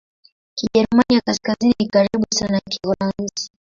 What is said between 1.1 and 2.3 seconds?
ya Kaskazini ni karibu